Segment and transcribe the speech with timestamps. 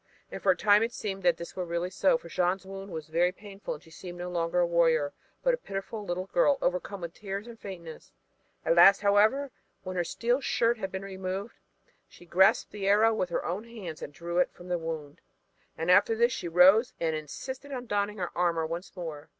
[0.31, 2.91] And for a time it seemed as if this really were so, for Jeanne's wound
[2.91, 6.57] was very painful and she seemed no longer a warrior, but a pitiful little girl,
[6.59, 8.11] overcome with tears and faintness.
[8.65, 9.51] At last, however,
[9.83, 11.53] when her steel shirt had been removed,
[12.09, 15.21] she grasped the arrow with her own hands and drew it from the wound.
[15.77, 19.29] And after this she rose and insisted on donning her armor once more.